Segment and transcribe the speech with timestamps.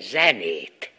[0.00, 0.90] zenét.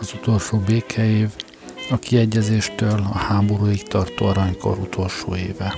[0.00, 1.28] Az utolsó békeév,
[1.90, 5.74] a kiegyezéstől a háborúig tartó aranykor utolsó éve.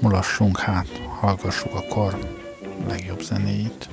[0.00, 0.88] Mulassunk hát,
[1.20, 2.18] hallgassuk a kor
[2.88, 3.88] legjobb zenéit.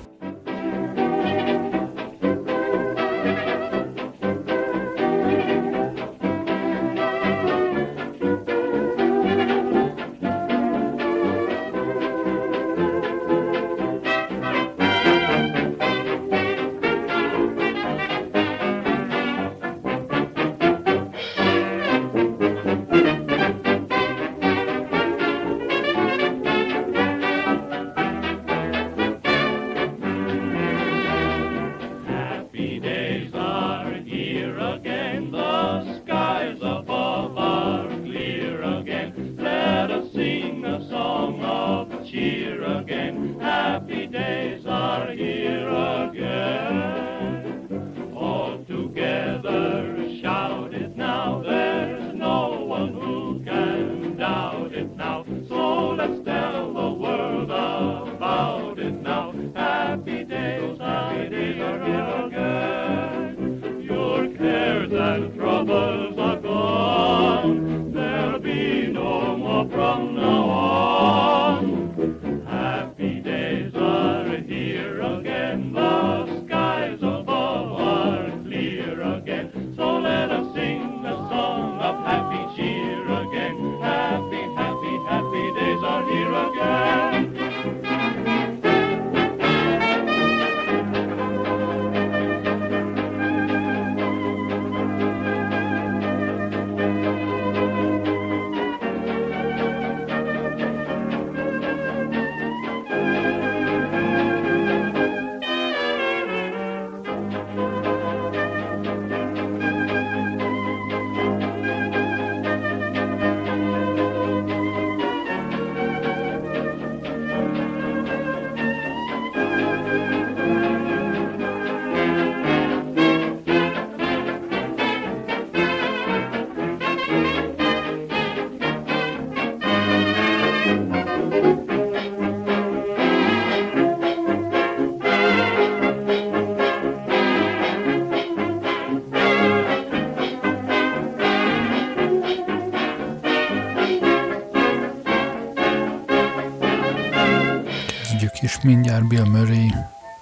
[148.91, 149.71] mindjárt Bill Murray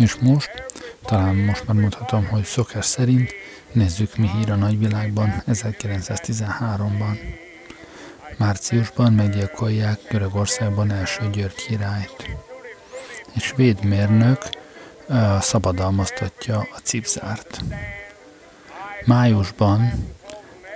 [0.03, 0.51] És most,
[1.05, 3.33] talán most már mondhatom, hogy szokás szerint
[3.71, 7.17] nézzük mi hír a nagyvilágban 1913-ban.
[8.37, 12.29] Márciusban meggyilkolják Görögországban első György királyt.
[13.33, 14.49] És svéd mérnök
[15.07, 17.63] uh, szabadalmaztatja a cipzárt.
[19.05, 19.91] Májusban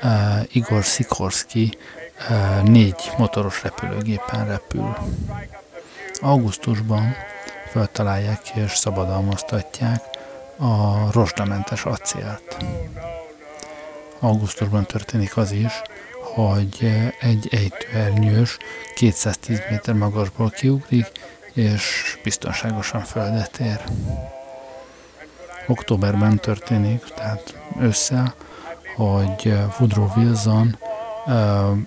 [0.02, 1.78] uh, Igor Szikorszki
[2.64, 4.98] négy motoros repülőgépen repül.
[6.20, 7.16] Augusztusban
[7.72, 10.04] föltalálják és szabadalmaztatják
[10.58, 12.58] a rozsdamentes acélt.
[14.20, 15.82] Augusztusban történik az is,
[16.34, 18.58] hogy egy ejtőernyős
[18.96, 21.12] 210 méter magasból kiugrik,
[21.54, 23.82] és biztonságosan földet ér.
[25.68, 28.34] Októberben történik, tehát össze,
[28.96, 30.78] hogy Woodrow Wilson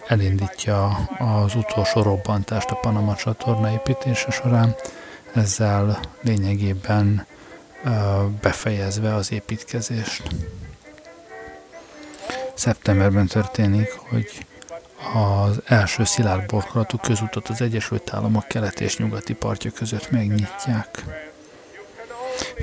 [0.06, 4.74] elindítja az utolsó robbantást a Panama csatorna építése során,
[5.34, 7.26] ezzel lényegében
[8.40, 10.22] befejezve az építkezést.
[12.54, 14.46] Szeptemberben történik, hogy
[15.14, 21.04] az első szilárd borkolatú közutat az Egyesült Államok keleti és nyugati partja között megnyitják.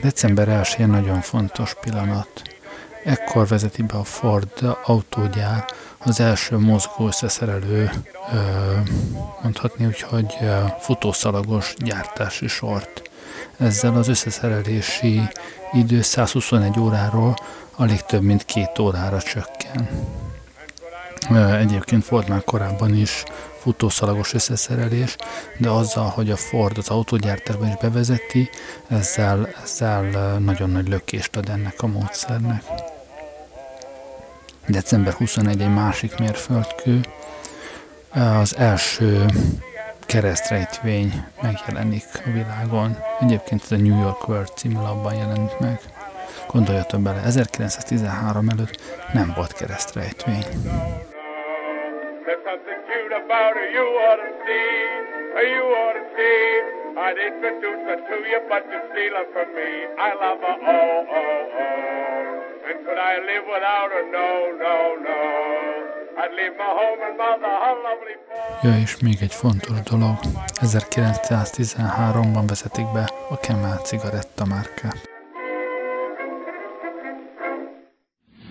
[0.02, 2.42] December 1 nagyon fontos pillanat.
[3.04, 5.66] Ekkor vezeti be a Ford autógyár
[5.98, 7.92] az első mozgó összeszerelő,
[9.42, 10.38] mondhatni úgy, hogy
[10.80, 13.10] futószalagos gyártási sort.
[13.58, 15.22] Ezzel az összeszerelési
[15.74, 17.36] idő 121 óráról
[17.76, 19.90] alig több mint két órára csökken.
[21.60, 23.24] Egyébként volt már korábban is
[23.60, 25.16] futószalagos összeszerelés,
[25.58, 28.50] de azzal, hogy a Ford az autógyártásban is bevezeti,
[28.88, 32.64] ezzel, ezzel nagyon nagy lökést ad ennek a módszernek.
[34.68, 37.00] December 21 egy másik mérföldkő,
[38.40, 39.26] az első
[40.06, 42.98] keresztrejtvény megjelenik a világon.
[43.20, 45.80] Egyébként ez a New York World című labban jelent meg.
[46.48, 48.82] Gondoljatok bele, 1913 előtt
[49.14, 50.46] nem volt keresztrejtvény.
[57.00, 59.70] I'd introduce her to you, but you steal her from me.
[59.98, 62.37] I love her, oh, oh, oh.
[62.70, 64.04] And could I live without her?
[64.20, 64.30] No,
[64.66, 64.78] no,
[65.08, 65.20] no.
[66.22, 68.16] I'd leave my home and mother, her lovely
[68.64, 70.18] Ja, és még egy fontos dolog.
[70.62, 75.00] 1913-ban vezetik be a Camel cigaretta márkát.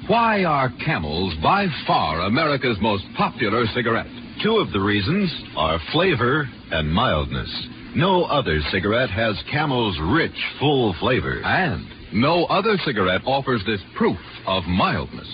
[0.06, 4.10] Why are camels by far America's most popular cigarette?
[4.42, 7.50] Two of the reasons are flavor and mildness.
[7.94, 11.40] No other cigarette has camel's rich, full flavor.
[11.42, 15.28] And no other cigarette offers this proof of mildness.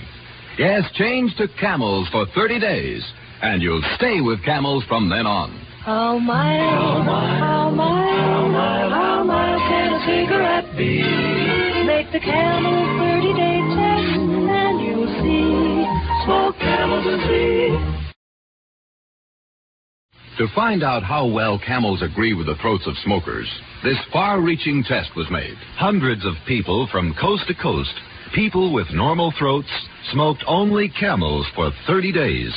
[0.59, 3.03] Yes, change to Camels for 30 days,
[3.43, 5.51] and you'll stay with Camels from then on.
[5.85, 7.81] How mild, how mild,
[8.21, 11.03] how mild, how mild, can a cigarette be?
[11.87, 14.40] Make the Camel 30-day test, and you'll see.
[16.27, 18.07] Camels and.
[20.37, 23.49] To find out how well camels agree with the throats of smokers,
[23.83, 25.57] this far-reaching test was made.
[25.77, 27.95] Hundreds of people from coast to coast,
[28.35, 29.71] people with normal throats,
[30.12, 32.55] smoked only camels for 30 days.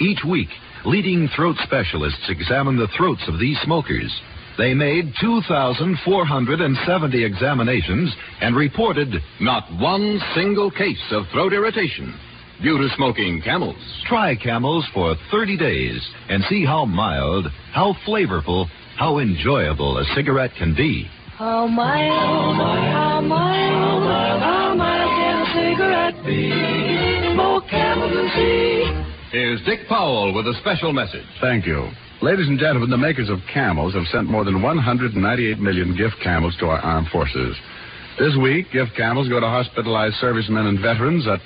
[0.00, 0.50] Each week,
[0.84, 4.12] leading throat specialists examined the throats of these smokers.
[4.58, 12.12] They made 2,470 examinations and reported Not one single case of throat irritation
[12.64, 13.76] due to smoking camels.
[14.08, 18.66] Try Camels for 30 days and see how mild, how flavorful,
[18.96, 21.06] how enjoyable a cigarette can be.
[21.36, 27.34] How mild, how mild, how mild, how mild can a cigarette be?
[27.34, 29.36] Smoke camels and see.
[29.36, 31.26] Here's Dick Powell with a special message.
[31.42, 31.90] Thank you.
[32.22, 36.56] Ladies and gentlemen, the makers of camels have sent more than 198 million gift camels
[36.60, 37.56] to our armed forces.
[38.18, 41.40] This week, gift camels go to hospitalized servicemen and veterans at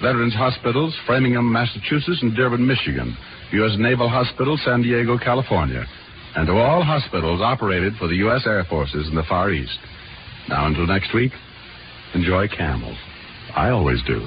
[0.00, 3.16] Veterans Hospitals, Framingham, Massachusetts, and Durban, Michigan,
[3.52, 3.76] U.S.
[3.78, 5.84] Naval Hospital, San Diego, California,
[6.36, 8.46] and to all hospitals operated for the U.S.
[8.46, 9.78] Air Forces in the Far East.
[10.48, 11.32] Now, until next week,
[12.14, 12.96] enjoy camels.
[13.56, 14.20] I always do.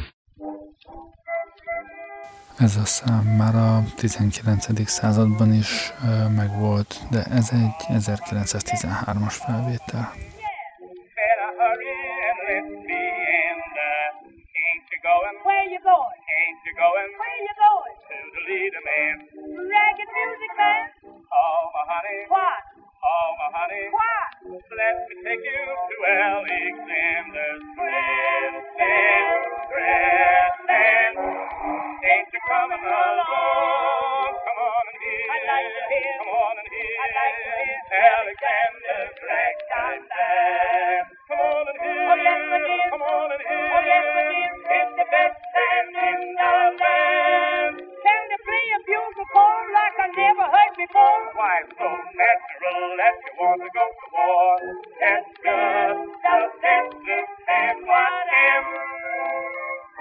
[2.58, 4.88] Ez a szám már a 19.
[4.90, 5.92] században is
[6.36, 10.14] megvolt, de ez egy 1913-as felvétel.
[15.02, 15.36] Going?
[15.44, 16.20] Where you going?
[16.30, 17.10] Ain't you going?
[17.18, 17.96] Where you going?
[17.98, 19.16] To the leader man.
[19.66, 20.86] Ragged music man.
[21.10, 22.22] Oh, my honey.
[22.30, 22.62] What?
[23.02, 23.86] Oh, my honey.
[23.90, 24.62] What?
[24.78, 29.42] Let me take you to Alexander's grandstand.
[29.74, 31.16] Grandstand.
[31.18, 34.32] Ain't you coming along?
[34.38, 35.26] Come on and hear.
[35.34, 36.14] I'd like to hear.
[36.22, 36.94] Come on and hear.
[37.02, 37.80] I'd like to hear.
[38.06, 39.16] Alexander's
[40.14, 41.06] band.
[41.26, 42.06] Come on and hear.
[42.06, 42.84] Oh, yes, it is.
[42.94, 43.66] Come on and hear.
[43.72, 44.54] Oh, yes, it is.
[44.78, 46.54] It's the best band in the
[46.86, 47.91] land.
[48.04, 51.22] Can they play a bugle call like I never heard before?
[51.38, 54.58] Why, so natural that you want to go to war.
[55.02, 56.94] That's just the best
[57.46, 58.66] and what am.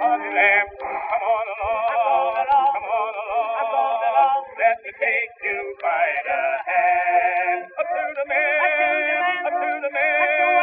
[0.01, 2.47] Honey lamb, come on along.
[2.49, 4.45] Come on along.
[4.61, 7.65] Let me take you by the hand.
[7.69, 9.45] Up to the man.
[9.45, 10.60] Up to the man.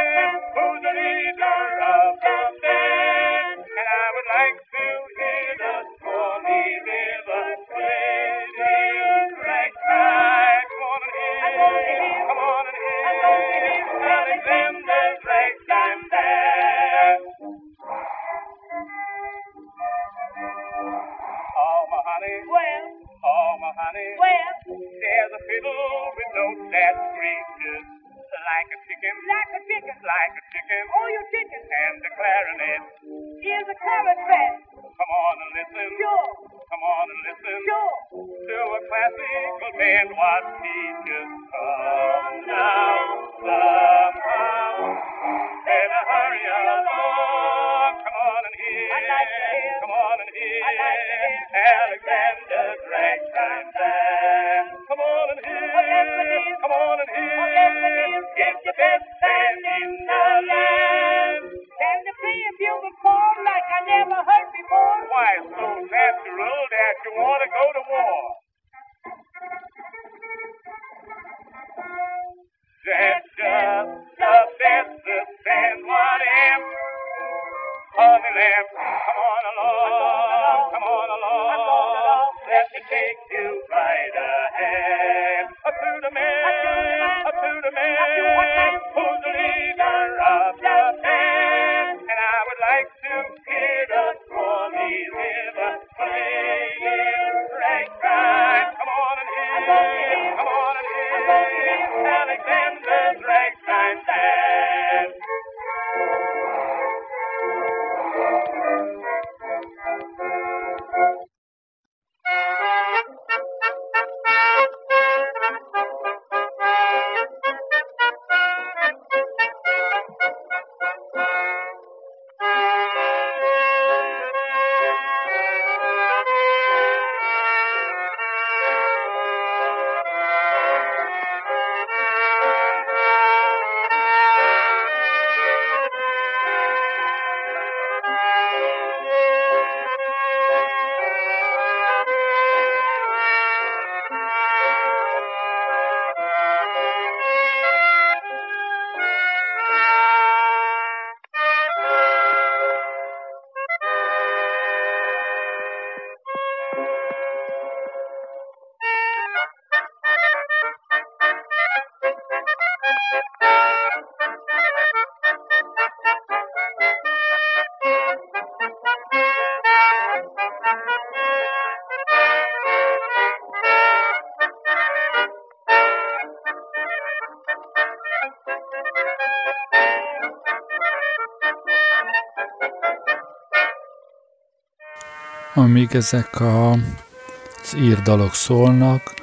[185.68, 189.14] Amíg ezek a, az írdalok szólnak,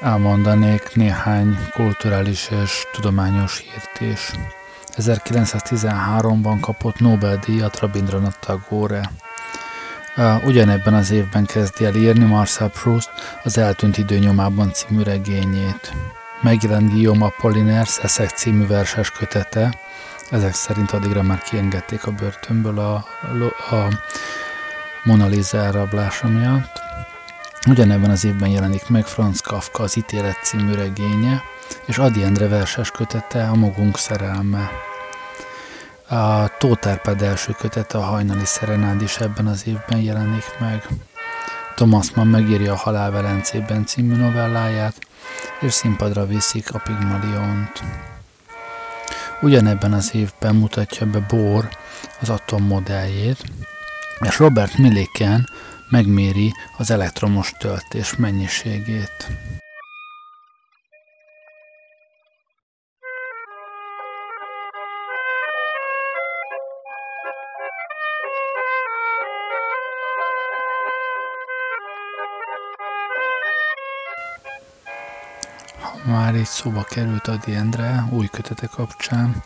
[0.00, 4.30] elmondanék néhány kulturális és tudományos hírt is.
[4.96, 9.10] 1913-ban kapott Nobel-díjat Rabindranath Tagore.
[10.44, 13.10] Ugyanebben az évben kezdi el írni Marcel Proust
[13.42, 14.34] az Eltűnt idő
[14.72, 15.92] című regényét.
[16.40, 19.78] Megjelent Guillaume Apollinaire Szeszek című verses kötete,
[20.30, 22.94] ezek szerint addigra már kiengedték a börtönből a,
[23.70, 23.88] a
[25.04, 26.82] Mona Lisa elrablása miatt.
[27.68, 31.42] Ugyanebben az évben jelenik meg Franz Kafka az Ítélet című regénye,
[31.86, 34.70] és Adi Endre verses kötete a Magunk szerelme.
[36.08, 40.86] A Tóth Árpád első kötete a Hajnali Szerenád is ebben az évben jelenik meg.
[41.74, 44.96] Thomas Mann megírja a Halál Velencében című novelláját,
[45.60, 47.82] és színpadra viszik a Pigmaliont.
[49.40, 51.68] Ugyanebben az évben mutatja be Bohr
[52.20, 53.44] az atommodelljét,
[54.20, 55.44] és Robert Millikan
[55.90, 59.26] megméri az elektromos töltés mennyiségét.
[76.06, 79.42] Már itt szóba került Adi Endre új kötete kapcsán,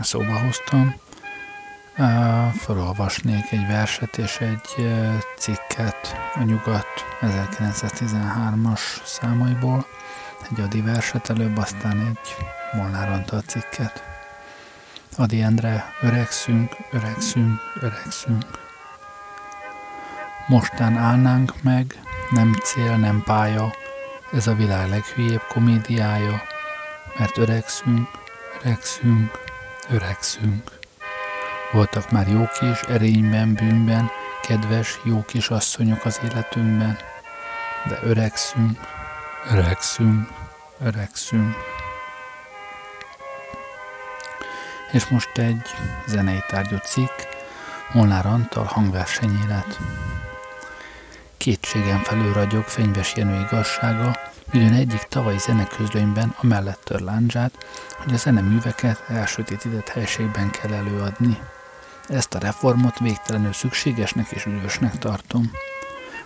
[0.00, 0.94] szóba hoztam,
[2.52, 4.94] felolvasnék egy verset és egy
[5.36, 6.86] cikket a Nyugat
[7.20, 9.86] 1913-as számaiból,
[10.50, 12.36] egy Adi verset előbb, aztán egy
[12.72, 14.02] Molnár Antal cikket.
[15.16, 18.44] Adi Endre, öregszünk, öregszünk, öregszünk.
[20.46, 22.00] Mostán állnánk meg,
[22.30, 23.72] nem cél, nem pálya,
[24.32, 26.42] ez a világ leghülyébb komédiája,
[27.18, 28.08] mert öregszünk,
[28.62, 29.38] öregszünk,
[29.88, 30.79] öregszünk.
[31.72, 34.10] Voltak már jó kis erényben, bűnben,
[34.42, 36.98] kedves, jó kis asszonyok az életünkben,
[37.88, 38.78] de öregszünk,
[39.50, 40.28] öregszünk,
[40.84, 41.54] öregszünk.
[44.92, 45.62] És most egy
[46.06, 47.18] zenei tárgyú cikk,
[47.92, 49.78] Molnár Antal hangversenyélet.
[51.36, 54.16] Kétségem felül ragyog Fenyves Jenő igazsága,
[54.52, 61.38] midőn egyik tavalyi zeneközlönyben a mellett tör láncsát, hogy a zeneműveket elsötétített helységben kell előadni.
[62.08, 65.50] Ezt a reformot végtelenül szükségesnek és üdvösnek tartom.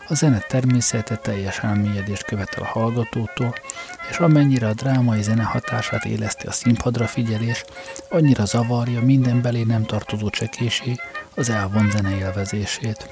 [0.09, 3.55] A zene természete teljes elmélyedést követel a hallgatótól,
[4.11, 7.65] és amennyire a drámai zene hatását éleszti a színpadra figyelés,
[8.09, 10.95] annyira zavarja minden belé nem tartozó csekésé
[11.35, 13.09] az elvont zene élvezését.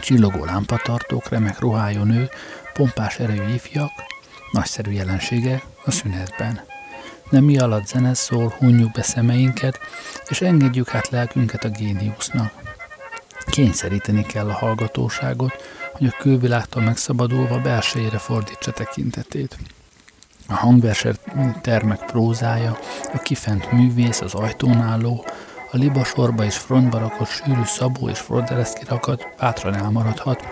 [0.00, 2.30] Csillogó lámpatartók, remek ruhájú nő,
[2.72, 3.92] pompás erejű ifjak,
[4.52, 6.67] nagyszerű jelensége a szünetben
[7.30, 9.78] nem mi alatt zene szól, hunjuk be szemeinket,
[10.28, 12.52] és engedjük át lelkünket a géniusznak.
[13.46, 15.52] Kényszeríteni kell a hallgatóságot,
[15.92, 19.56] hogy a külvilágtól megszabadulva belsejére fordítsa tekintetét.
[20.48, 21.20] A hangverset
[21.60, 22.78] termek prózája,
[23.14, 25.24] a kifent művész, az ajtón álló,
[25.70, 30.44] a libasorba és frontba rakott sűrű szabó és frodereszki rakat bátran elmaradhat,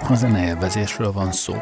[0.00, 1.54] ha zeneélvezésről van szó.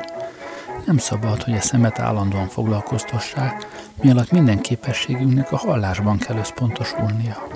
[0.86, 3.66] Nem szabad, hogy a szemet állandóan foglalkoztassák,
[4.02, 7.46] mi alatt minden képességünknek a hallásban kell összpontosulnia.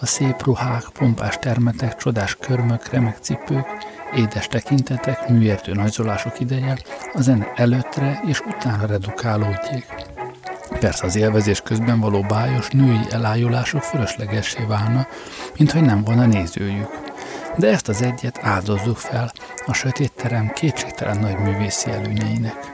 [0.00, 3.66] A szép ruhák, pompás termetek, csodás körmök, remek cipők,
[4.16, 6.78] édes tekintetek, műértő nagyzolások ideje
[7.12, 9.86] a zene előttre és utána redukálódjék.
[10.80, 15.06] Persze az élvezés közben való bájos női elájulások fölöslegessé válna,
[15.58, 17.11] mint hogy nem volna nézőjük.
[17.56, 19.32] De ezt az egyet áldozzuk fel
[19.66, 22.71] a sötét terem kétségtelen nagy művészi előnyeinek.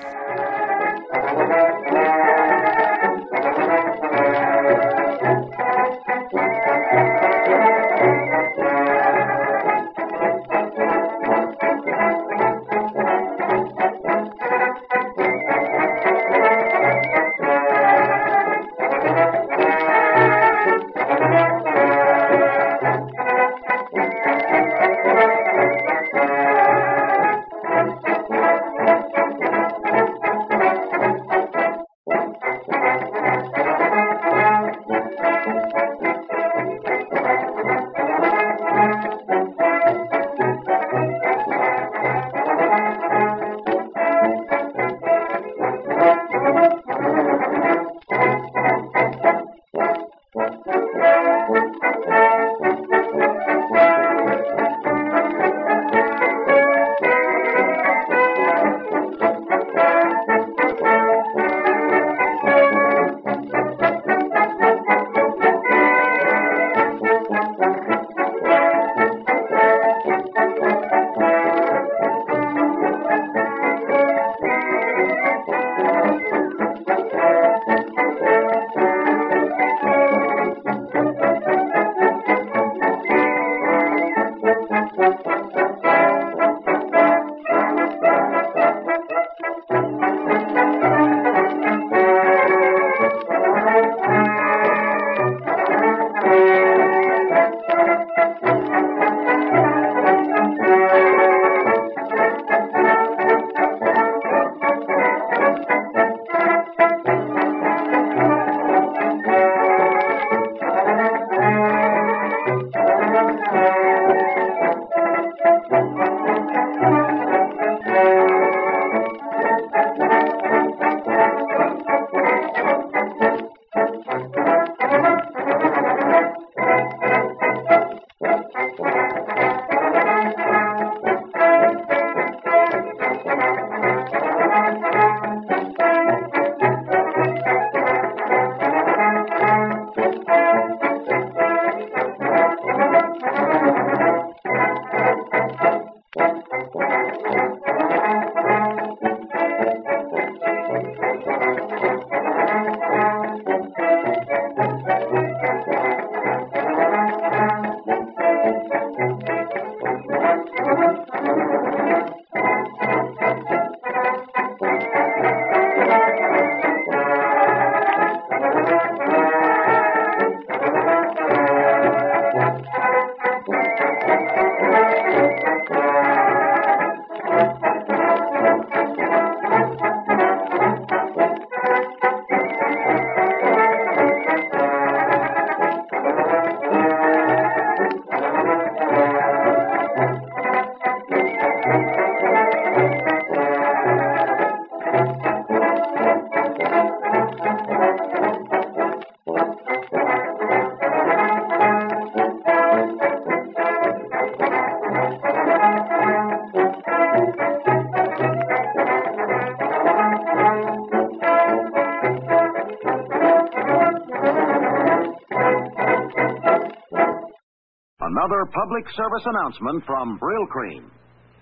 [218.78, 220.90] Public service announcement from Brill Cream.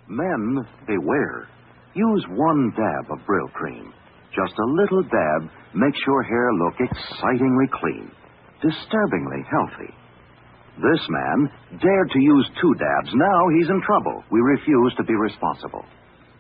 [0.09, 1.49] Men, beware.
[1.95, 3.93] Use one dab of Brill Cream.
[4.33, 8.11] Just a little dab makes your hair look excitingly clean,
[8.63, 9.93] disturbingly healthy.
[10.77, 13.13] This man dared to use two dabs.
[13.15, 14.25] Now he's in trouble.
[14.31, 15.85] We refuse to be responsible.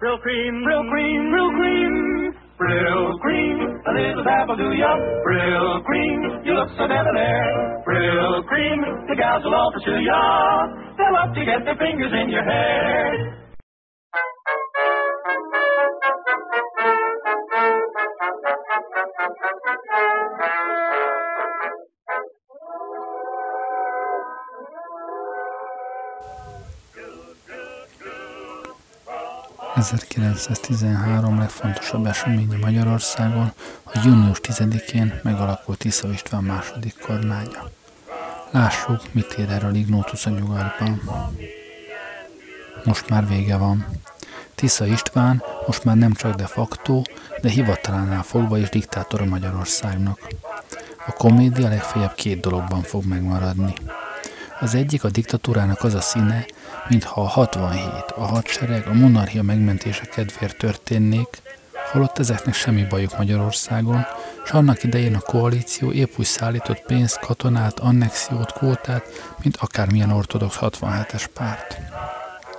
[0.00, 3.59] Brill cream, Brill cream, Brill cream, Brill cream.
[3.61, 4.96] A little dab will do ya.
[5.24, 7.82] Brill cream, you look so debonair.
[7.85, 10.86] Brill cream, the gals will all pursue ya.
[11.07, 13.33] They'll love to get their fingers in your hair.
[29.77, 33.53] ...1913 legfontosabb eseménye Magyarországon
[33.85, 37.75] a június 10-én megalakult Tisza István második kormánya.
[38.50, 41.00] Lássuk, mit ér erről Ignótusz a nyugatban.
[42.85, 43.87] Most már vége van.
[44.54, 47.02] Tisza István most már nem csak de facto,
[47.40, 50.20] de hivatalánál fogva is diktátor a Magyarországnak.
[51.06, 53.74] A komédia legfeljebb két dologban fog megmaradni.
[54.61, 56.46] Az egyik a diktatúrának az a színe,
[56.88, 61.42] mintha a 67, a hadsereg, a monarchia megmentése kedvéért történnék,
[61.96, 64.06] holott ezeknek semmi bajuk Magyarországon,
[64.44, 70.59] és annak idején a koalíció épp úgy szállított pénzt, katonát, annexiót, kvótát, mint akármilyen ortodox
[70.61, 71.78] 67-es párt.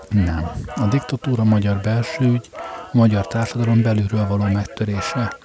[0.09, 0.51] Nem.
[0.75, 2.49] A diktatúra magyar belső ügy,
[2.91, 5.37] a magyar társadalom belülről való megtörése,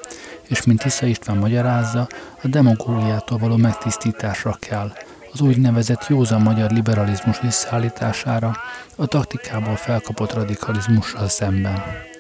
[0.49, 2.07] és mint Tisza István magyarázza,
[2.43, 4.93] a demagógiától való megtisztításra kell,
[5.33, 8.57] az úgynevezett józan magyar liberalizmus visszaállítására,
[8.97, 12.11] a taktikából felkapott radikalizmussal szemben.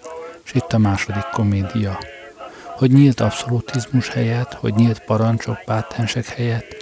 [0.44, 1.98] És itt a második komédia.
[2.76, 6.76] Hogy nyílt abszolutizmus helyett, hogy nyílt parancsok, pátensek helyett,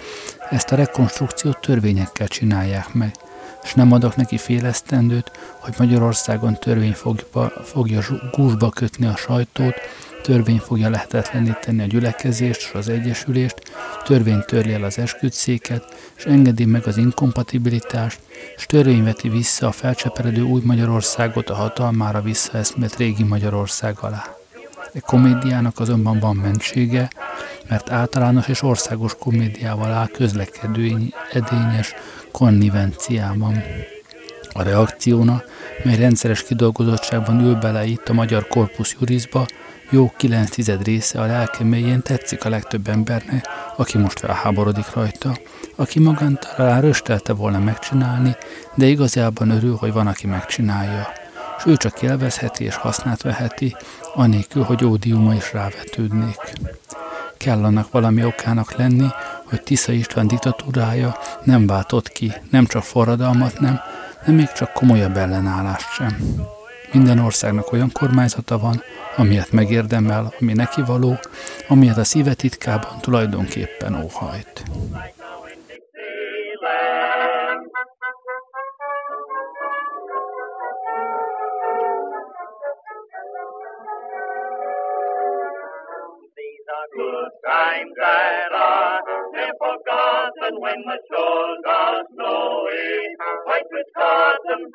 [0.51, 3.15] ezt a rekonstrukciót törvényekkel csinálják meg,
[3.63, 8.01] és nem adok neki félesztendőt, hogy Magyarországon törvény fogja, fogja
[8.33, 9.75] gúzsba kötni a sajtót,
[10.23, 13.63] törvény fogja lehetetleníteni a gyülekezést és az egyesülést,
[14.11, 15.85] törvény törli el az esküdszéket,
[16.17, 18.21] és engedi meg az inkompatibilitást,
[18.57, 24.37] és törvény veti vissza a felcseperedő új Magyarországot a hatalmára visszaeszmélt régi Magyarország alá.
[24.93, 27.11] E komédiának azonban van mentsége,
[27.69, 30.97] mert általános és országos komédiával áll közlekedő
[31.33, 31.95] edényes
[32.31, 33.63] konnivenciában.
[34.53, 35.43] A reakcióna,
[35.85, 39.47] mely rendszeres kidolgozottságban ül bele itt a magyar korpusz jurizba,
[39.91, 45.37] jó kilenc tized része a lelke mélyén tetszik a legtöbb embernek, aki most felháborodik rajta,
[45.77, 48.37] aki magán talán röstelte volna megcsinálni,
[48.75, 51.09] de igazából örül, hogy van, aki megcsinálja.
[51.59, 53.77] És ő csak élvezheti és hasznát veheti,
[54.15, 56.53] anélkül, hogy ódiuma is rávetődnék.
[57.37, 59.07] Kell annak valami okának lenni,
[59.45, 63.81] hogy Tisza István diktatúrája nem váltott ki, nem csak forradalmat nem,
[64.27, 66.17] de még csak komolyabb ellenállást sem.
[66.93, 68.83] Minden országnak olyan kormányzata van,
[69.17, 71.19] amilyet megérdemel, ami neki való,
[71.69, 74.63] amilyet a szíve titkában tulajdonképpen óhajt.
[89.61, 94.73] forgotten when the shores are snowy, white with cotton.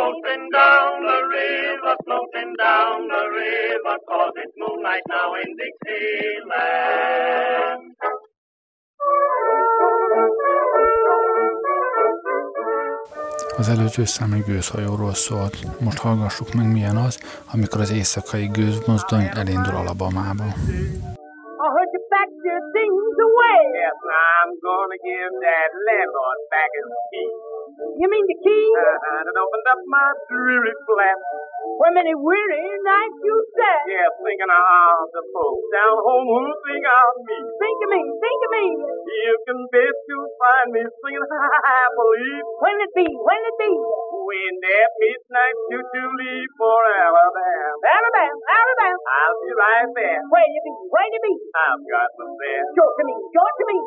[0.00, 7.00] Floating down the river, floating down the river, cause it's moonlight now in Dixieland.
[13.56, 15.54] Az előző szám egy gőzhajóról szólt.
[15.80, 17.14] Most hallgassuk meg, milyen az,
[17.54, 20.48] amikor az éjszakai gőzmozdony elindul Alabamába.
[23.80, 23.96] Yes,
[24.42, 27.49] I'm gonna give that landlord back his key.
[27.80, 28.64] You mean the key?
[28.76, 31.18] Uh-huh, and opened up my dreary flat.
[31.80, 33.80] Where many weary nights you sat.
[33.88, 37.36] Yeah, thinking of the folks down home who think of me.
[37.56, 38.64] Think of me, think of me.
[39.24, 41.24] You can bet you'll find me singing
[41.72, 42.32] happily.
[42.60, 43.72] When it be, when it be.
[44.20, 47.72] When that midnight choo-choo leave for Alabama.
[47.80, 49.00] Alabama, Alabama.
[49.00, 50.20] I'll be right there.
[50.28, 50.72] Where you be?
[50.92, 51.34] Where you be?
[51.56, 52.62] I've got them there.
[52.76, 53.14] Show it to me.
[53.32, 53.78] Show it to me.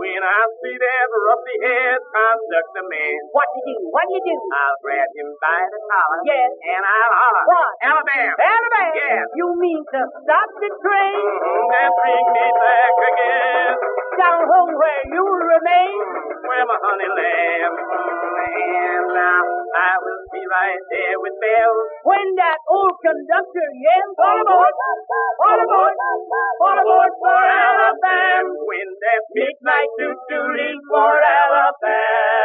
[0.00, 3.20] When I see that rusty head conductor man.
[3.36, 3.76] What you do?
[3.92, 4.36] What you do?
[4.56, 6.20] I'll grab him by the collar.
[6.24, 6.50] Yes.
[6.56, 7.44] And I'll holler.
[7.52, 7.70] What?
[7.84, 8.32] Alabama.
[8.40, 8.96] Alabama.
[8.96, 9.24] Yes.
[9.36, 11.20] You mean to stop the train?
[11.20, 11.76] Mm-hmm.
[11.76, 13.70] And bring me back again.
[14.16, 16.00] Down home where you'll remain.
[16.42, 17.72] Where my honey lamb.
[17.72, 21.78] And now I will be right there with Belle.
[22.02, 28.50] When that old conductor yells, all aboard, all aboard, all aboard for Alabama.
[28.66, 32.42] When that midnight choo-choo leaves for Alabama.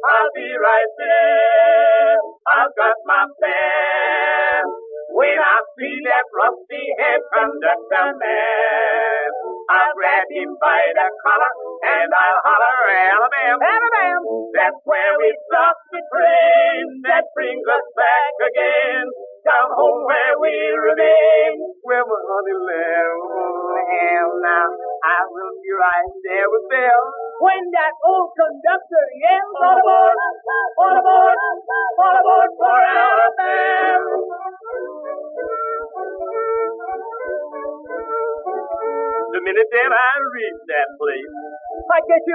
[0.00, 2.16] I'll be right there.
[2.56, 4.68] I've got my band.
[5.10, 9.28] When I see that rusty head conductor man,
[9.70, 14.18] I'll grab him by the collar and I'll holler, Alabama, Alabama.
[14.50, 19.06] That's where we stop the train that brings us back again.
[19.46, 21.54] Down home where we remain,
[21.86, 23.18] where my honey lamb.
[23.78, 24.66] And now
[25.06, 27.02] I will be right there with Bill.
[27.38, 28.89] When that old conductor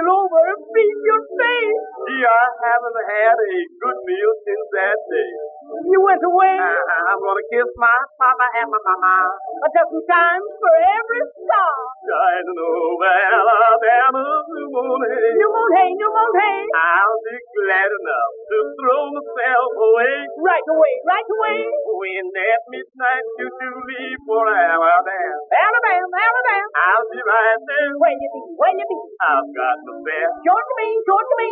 [0.06, 1.82] over and beat your face.
[2.06, 5.32] Gee, I haven't had a good meal since that day.
[5.76, 6.56] You went away?
[6.56, 9.16] Uh, I'm gonna kiss my papa and my mama.
[9.60, 11.76] A dozen times for every star.
[12.06, 14.24] Shining over Alabama,
[14.56, 15.32] New Hay.
[15.36, 16.60] New Hay, New Hay.
[16.64, 20.14] I'll be glad enough to throw myself away.
[20.40, 21.58] Right away, right away.
[21.68, 25.36] When that midnight choo-choo leave for Alabama.
[25.52, 26.68] Alabama, Alabama.
[26.72, 27.90] I'll be right there.
[28.00, 28.98] Where you be, where you be?
[29.28, 30.32] I've got the best.
[30.40, 31.50] Sure to me, sure to me.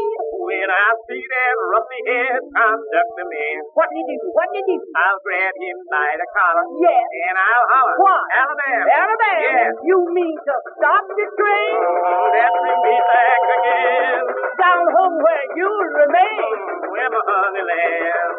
[0.48, 3.58] When I see that rusty head conductor man.
[3.74, 4.76] What do you do, what do you do?
[4.94, 6.64] I'll grab him by the collar.
[6.78, 7.06] Yes.
[7.30, 7.96] And I'll holler.
[7.98, 8.22] What?
[8.34, 8.84] Alabama.
[8.86, 9.42] Alabama.
[9.42, 9.72] Yes.
[9.82, 11.74] You mean to stop the train?
[11.74, 14.22] Oh, that bring me back again.
[14.60, 16.38] Down home where you'll remain.
[16.44, 18.32] Oh, where my honey lamb.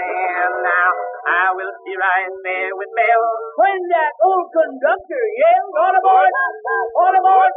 [0.00, 0.90] And now
[1.28, 3.30] I will be right there with Belle.
[3.60, 6.32] When that old conductor yells, all aboard,
[6.96, 7.52] all aboard,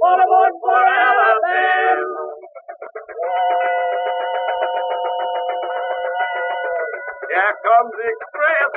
[0.00, 2.24] all aboard for Alabama.
[7.34, 8.70] Here comes the express.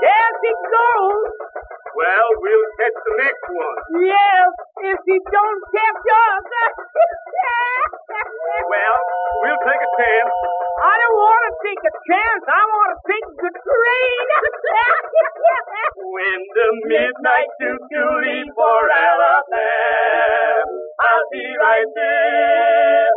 [0.00, 1.28] Yes, it goes.
[1.92, 3.78] Well, we'll catch the next one.
[4.00, 4.48] Yes,
[4.80, 6.44] if he don't catch us.
[8.72, 8.96] well,
[9.44, 10.32] we'll take a chance.
[10.32, 12.44] I don't want to take a chance.
[12.48, 14.24] I want to take the train.
[16.16, 20.64] when the midnight choo-choo leaves for Alabama,
[20.96, 23.15] I'll be right there.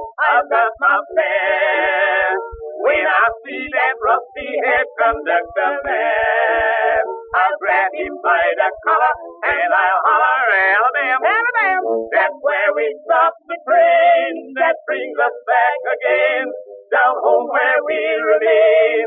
[4.86, 7.04] Conductor man,
[7.36, 9.14] I'll grab him by the collar
[9.44, 11.90] and I'll holler, Alabama, Alabama.
[12.16, 16.46] That's where we stop the train that brings us back again.
[16.90, 19.06] Down home where we remain,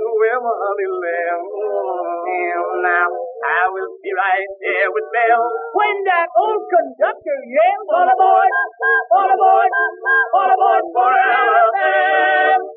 [1.03, 1.41] lamb.
[2.83, 3.09] Now
[3.43, 5.09] I will be right there with
[5.75, 8.51] when that old conductor yells, all aboard,
[9.11, 9.71] all aboard,
[10.35, 12.71] all aboard for Alabama.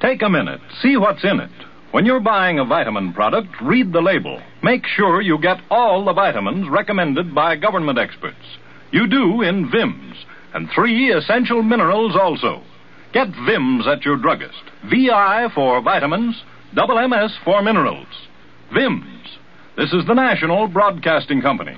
[0.00, 0.60] Take a minute.
[0.82, 1.69] See what's in it.
[1.92, 4.40] When you're buying a vitamin product, read the label.
[4.62, 8.36] Make sure you get all the vitamins recommended by government experts.
[8.92, 10.16] You do in VIMS,
[10.54, 12.62] and three essential minerals also.
[13.12, 14.62] Get VIMS at your druggist.
[14.88, 16.40] VI for vitamins,
[16.76, 18.06] double MS for minerals.
[18.72, 19.38] VIMS.
[19.76, 21.76] This is the National Broadcasting Company.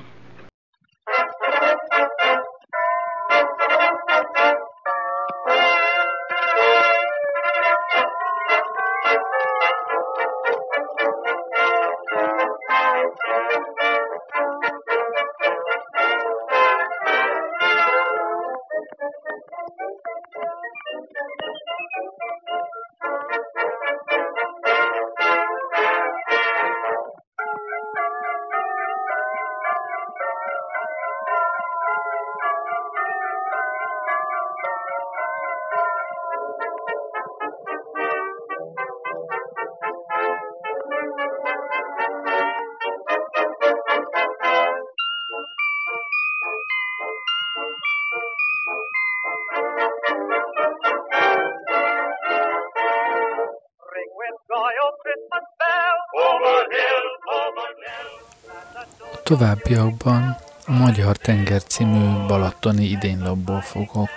[59.33, 60.37] Továbbiakban
[60.67, 64.11] a Magyar Tenger című balatoni idénylapból fogok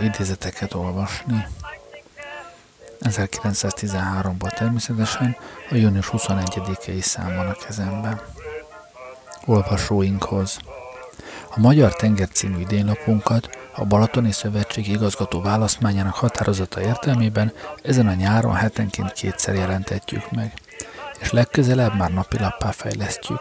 [0.00, 1.46] idézeteket olvasni.
[3.00, 5.36] 1913-ból természetesen
[5.70, 8.20] a június 21-i szám van a kezemben.
[9.46, 10.58] Olvasóinkhoz.
[11.50, 18.54] A Magyar Tenger című idénylapunkat a Balatoni Szövetség igazgató választmányának határozata értelmében ezen a nyáron
[18.54, 20.52] hetenként kétszer jelentetjük meg,
[21.20, 23.40] és legközelebb már napilappá fejlesztjük.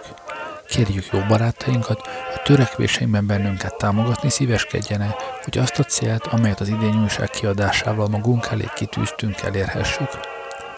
[0.67, 2.00] Kérjük jó barátainkat,
[2.36, 8.48] a törekvéseinkben bennünket támogatni szíveskedjenek, hogy azt a célt, amelyet az idén újság kiadásával magunk
[8.52, 10.10] elé kitűztünk, elérhessük.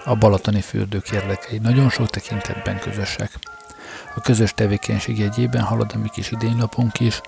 [0.06, 3.32] A balatoni fürdők érdekei nagyon sok tekintetben közösek.
[4.16, 7.22] A közös tevékenység jegyében halad a mi kis idénylapunk is,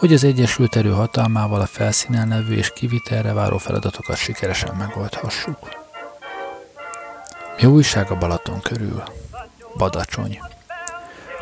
[0.00, 5.58] hogy az Egyesült Erő hatalmával a felszínen levő és kivitelre váró feladatokat sikeresen megoldhassuk.
[7.60, 9.02] Mi újság a Balaton körül?
[9.76, 10.40] Badacsony.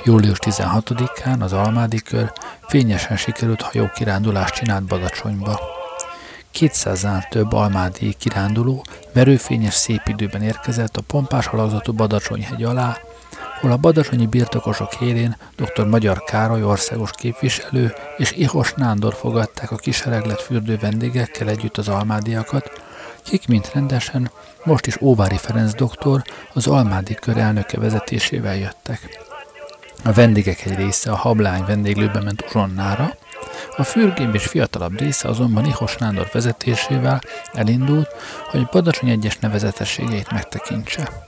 [0.04, 2.32] Július 16-án az Almádi kör
[2.66, 5.60] fényesen sikerült hajókirándulást csinált Badacsonyba.
[6.54, 12.96] 200-nál több almádi kiránduló verőfényes szép időben érkezett a pompás halazatú Badacsonyhegy alá,
[13.60, 15.86] hol a badacsonyi birtokosok élén dr.
[15.86, 22.82] Magyar Károly országos képviselő és Ihos Nándor fogadták a kisereglet fürdő vendégekkel együtt az almádiakat,
[23.22, 24.30] kik mint rendesen
[24.64, 29.26] most is Óvári Ferenc doktor az almádi kör elnöke vezetésével jöttek.
[30.04, 33.16] A vendégek egy része a hablány vendéglőbe ment uzsonnára,
[33.76, 37.20] a fürgébb és fiatalabb része azonban Ihos Nándor vezetésével
[37.52, 38.08] elindult,
[38.50, 41.27] hogy Badacsony egyes nevezetességeit megtekintse.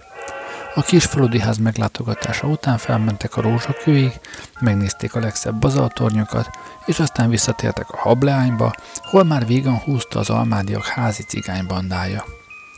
[0.75, 4.21] A kisfaludi ház meglátogatása után felmentek a rózsakőig,
[4.61, 6.51] megnézték a legszebb bazaltornyokat,
[6.87, 12.25] és aztán visszatértek a hableányba, hol már végan húzta az almádiak házi cigánybandája.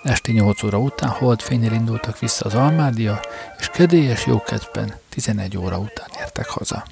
[0.02, 3.20] Esti 8 óra után holdfénynél indultak vissza az almádia,
[3.58, 6.84] és kedélyes jókedvben 11 óra után értek haza.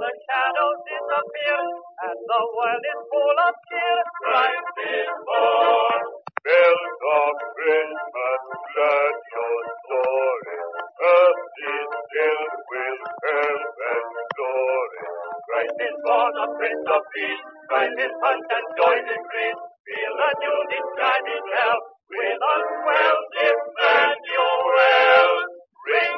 [0.00, 1.62] The shadows disappear,
[2.08, 3.98] and the world is full of cheer.
[4.22, 6.02] Christ is born.
[6.44, 8.42] Bells of Christmas,
[8.74, 10.58] glad your story.
[11.00, 15.02] Earth is filled with health and glory.
[15.48, 17.44] Christ is born, the Prince of Peace.
[17.68, 19.60] Christ is punch and joy increase.
[19.84, 20.28] Feel the
[20.76, 21.80] is shining hell.
[22.10, 25.43] With a swell Emmanuel.
[25.86, 26.14] Thank you.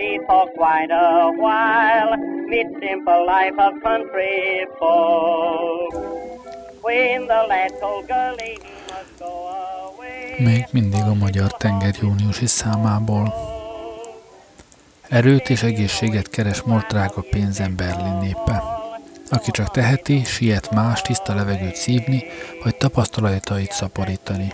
[0.00, 5.94] Happily for quite a while, mid simple life of country folk.
[6.82, 10.36] When the lad told must go away.
[10.38, 13.34] Még mindig a Magyar Tenger júniusi számából.
[15.08, 18.62] Erőt és egészséget keres most drága pénzen Berlin népe.
[19.30, 22.24] Aki csak teheti, siet más tiszta levegőt szívni,
[22.64, 24.52] vagy tapasztalatait szaporítani.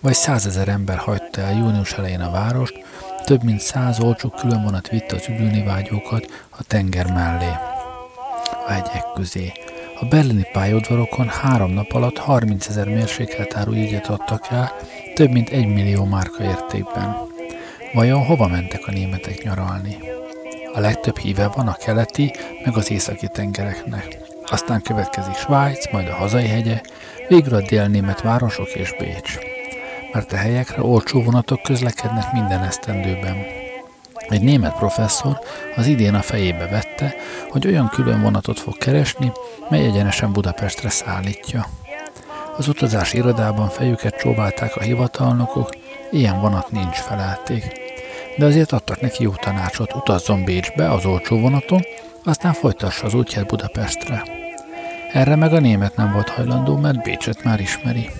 [0.00, 2.84] Vagy százezer ember hagyta el június elején a várost,
[3.24, 7.50] több mint száz olcsó különvonat vitte az üdülni vágyókat a tenger mellé.
[8.66, 9.52] A hegyek közé.
[10.00, 14.72] A berlini pályaudvarokon három nap alatt 30 ezer mérsékelt áru jegyet adtak el,
[15.14, 17.16] több mint egy millió márka értékben.
[17.92, 19.96] Vajon hova mentek a németek nyaralni?
[20.74, 22.32] A legtöbb híve van a keleti,
[22.64, 24.18] meg az északi tengereknek.
[24.46, 26.80] Aztán következik Svájc, majd a hazai hegye,
[27.28, 29.49] végül a délnémet városok és Bécs.
[30.12, 33.36] Mert a helyekre olcsó vonatok közlekednek minden esztendőben.
[34.28, 35.38] Egy német professzor
[35.76, 37.14] az idén a fejébe vette,
[37.50, 39.32] hogy olyan külön vonatot fog keresni,
[39.68, 41.66] mely egyenesen Budapestre szállítja.
[42.56, 45.68] Az utazási irodában fejüket csóválták a hivatalnokok,
[46.10, 47.72] ilyen vonat nincs felelték.
[48.36, 51.80] De azért adtak neki jó tanácsot, utazzon Bécsbe az olcsó vonaton,
[52.24, 54.22] aztán folytassa az útját Budapestre.
[55.12, 58.10] Erre meg a német nem volt hajlandó, mert Bécset már ismeri.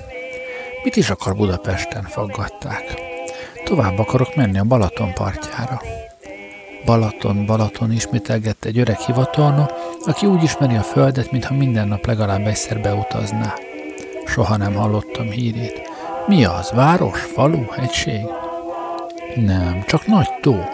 [0.82, 3.00] Mit is akar Budapesten, faggatták.
[3.64, 5.80] Tovább akarok menni a Balaton partjára.
[6.84, 9.72] Balaton, Balaton ismételgette egy öreg hivatalnok,
[10.04, 13.54] aki úgy ismeri a földet, mintha minden nap legalább egyszer beutazná.
[14.26, 15.80] Soha nem hallottam hírét.
[16.26, 16.70] Mi az?
[16.70, 17.20] Város?
[17.20, 17.64] Falu?
[17.76, 18.20] Egység?
[19.34, 20.64] Nem, csak nagy tó.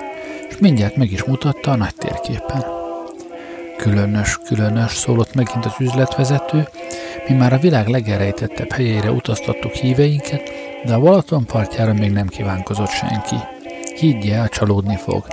[0.49, 2.86] És mindjárt meg is mutatta a nagy térképen.
[3.77, 6.69] Különös, különös, szólott megint az üzletvezető,
[7.29, 10.51] mi már a világ legerejtettebb helyére utaztattuk híveinket,
[10.85, 13.37] de a Balaton partjára még nem kívánkozott senki.
[13.97, 15.27] Higgye el, csalódni fog.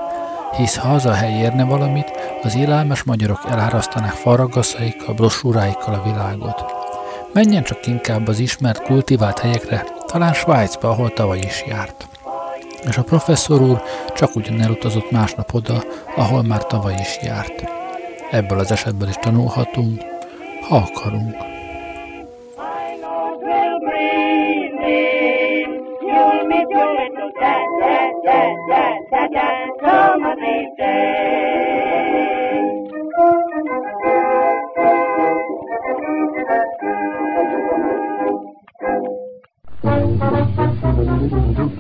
[0.58, 2.12] Hisz ha az a hely érne valamit,
[2.44, 6.66] az élelmes magyarok elárasztanák faragaszaikkal, brosúráikkal a világot.
[7.34, 12.08] Menjen csak inkább az ismert kultivált helyekre, talán Svájcba, ahol tavaly is járt.
[12.88, 13.82] És a professzor úr
[14.16, 15.84] csak ugyan elutazott másnap oda,
[16.16, 17.83] ahol már tavaly is járt.
[18.34, 20.02] Ebből az esetből is tanulhatunk,
[20.62, 21.36] ha akarunk.
[23.46, 25.24] will breathe in.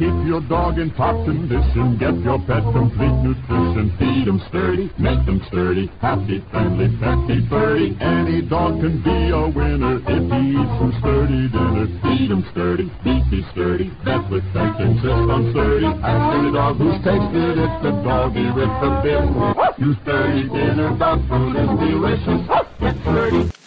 [0.03, 3.95] Keep your dog in top condition, get your pet complete nutrition.
[3.97, 7.95] Feed Feed 'em sturdy, make make 'em sturdy, happy, friendly, petty, birdie.
[8.01, 11.87] Any dog can be a winner if he eats some sturdy dinner.
[12.03, 15.87] Feed 'em sturdy, beefy sturdy, vet with thanks insist on sturdy.
[15.87, 19.23] Ask any dog who's tasted it, the doggy with the bit.
[19.77, 22.41] You sturdy dinner, dog food is delicious.
[22.79, 23.62] Get sturdy.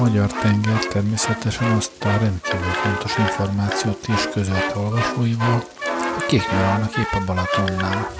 [0.00, 5.64] Magyar tenger természetesen azt a rendkívül fontos információt is közölte olvasóival,
[6.14, 8.10] hogy kik nyaralnak épp a Balatonnál.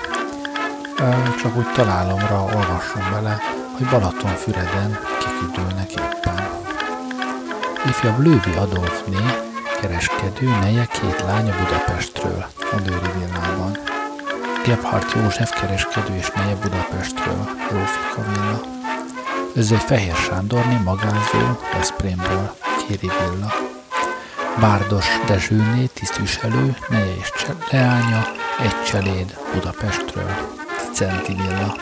[1.42, 3.38] Csak úgy találomra olvasson bele,
[3.76, 6.48] hogy Balatonfüreden kik üdülnek éppen.
[7.88, 9.24] Ifjabb Lővi Adolfné,
[9.80, 13.78] kereskedő, neje két lánya Budapestről, a Dőri villában.
[14.64, 18.79] Gebhardt József kereskedő és neje Budapestről, Rófika villa.
[19.54, 22.54] Özvej Fehér Sándorné magánzó Veszprémből,
[22.86, 23.52] Kéri villa.
[24.60, 28.22] Bárdos Dezsőné tisztviselő, neje és leánya,
[28.62, 30.30] egy cseléd Budapestről,
[30.92, 31.76] Centi villa.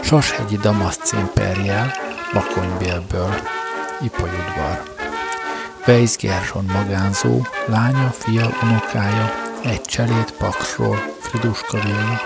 [0.00, 1.92] Sashegyi Damasc Imperiál,
[2.32, 3.34] Bakonybélből,
[4.00, 4.82] Ipoly udvar.
[5.86, 9.32] Weiss Gerson magánzó, lánya, fia, unokája,
[9.64, 12.20] egy cseléd Paksról, Friduska villa.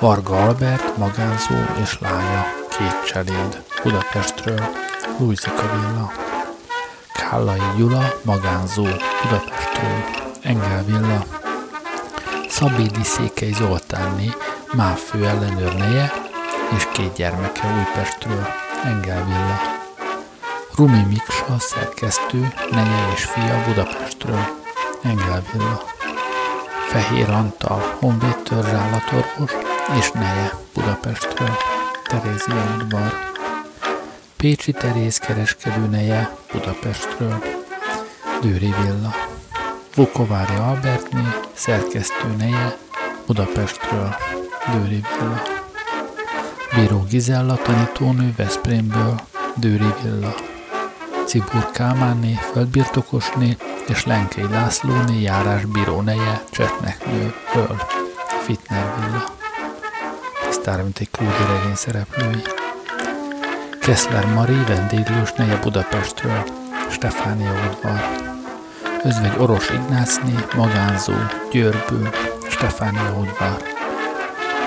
[0.00, 4.68] Varga Albert magánzó és lánya, két cseléd Budapestről,
[5.18, 6.12] Lujzika villa.
[7.12, 8.82] Kállai Gyula magánzó
[9.22, 10.04] Budapestről,
[10.42, 11.24] Engel villa.
[12.48, 14.30] Szabédi Székely Zoltánné
[14.72, 16.12] MÁV fő ellenőr neje
[16.76, 18.46] és két gyermeke Újpestről,
[18.84, 19.60] Engel villa.
[20.76, 24.46] Rumi Miksa szerkesztő, neje és fia Budapestről,
[25.02, 25.82] Engel villa.
[26.88, 29.52] Fehér Antal, honvéd törzsállatorvos
[29.98, 31.56] és neje Budapestről,
[32.12, 33.12] Terézia udvar.
[34.36, 37.44] Pécsi Teréz kereskedő neje Budapestről,
[38.40, 39.14] Dőri villa.
[39.94, 41.20] Vukovári Albertné,
[41.52, 42.76] szerkesztő neje
[43.26, 44.14] Budapestről,
[44.72, 45.42] Dőri villa.
[46.74, 49.20] Bíró Gizella tanítónő Veszprémből,
[49.56, 50.34] Dőri villa.
[51.26, 53.56] Cibur Kálmánné, földbirtokosné
[53.88, 57.82] és Lenkei Lászlóné járásbíró neje Csetneknőről,
[58.44, 59.40] Fitner villa.
[60.62, 62.42] Tisztára, mint egy krúdi regény szereplői.
[63.80, 66.44] Kessler Mari vendéglős neje Budapestről,
[66.90, 68.00] Stefánia udvar.
[69.04, 71.12] Özvegy Oros Ignácné, magánzó,
[71.50, 72.14] Győrből,
[72.48, 73.62] Stefánia udvar.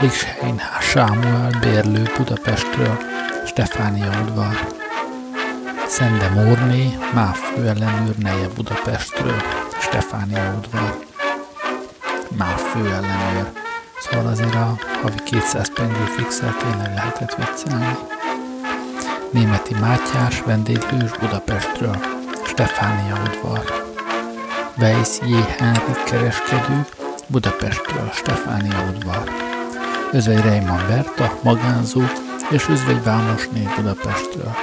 [0.02, 2.98] Ligshein Sámuel bérlő Budapestről,
[3.46, 4.68] Stefánia udvar.
[5.88, 9.42] Szende Mórné, MÁV főellenőr neje Budapestről,
[9.80, 11.06] Stefánia udvar.
[12.38, 13.64] MÁV főellenőr.
[14.16, 17.98] Szóval azért a havi 200 pengő fixel tényleg lehetett viccelni.
[19.32, 21.98] Németi Mátyás vendéglős Budapestről,
[22.46, 23.64] Stefánia udvar.
[24.78, 25.34] Weiss J.
[25.58, 26.86] Henrik kereskedő
[27.28, 29.32] Budapestről, Stefánia udvar.
[30.12, 32.02] Özvegy Reimann Berta, magánzó,
[32.50, 34.56] és Özvegy Vámosné Budapestről,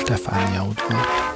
[0.00, 1.29] Stefánia udvar.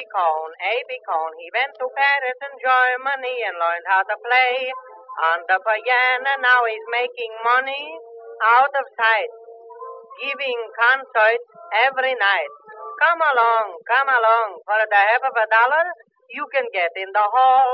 [0.00, 0.08] A.B.
[0.16, 0.90] Cohn, A.B.
[1.04, 4.72] Cohn, he went to Paris and Germany and learned how to play
[5.28, 6.32] on the piano.
[6.40, 8.00] Now he's making money
[8.40, 9.28] out of sight,
[10.24, 11.44] giving concerts
[11.84, 12.52] every night.
[12.96, 14.64] Come along, come along.
[14.64, 15.84] For the half of a dollar,
[16.32, 17.68] you can get in the hall,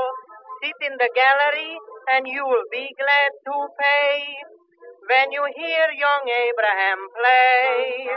[0.59, 1.79] sit in the gallery,
[2.11, 4.35] and you'll be glad to pay
[5.07, 8.11] when you hear young Abraham play.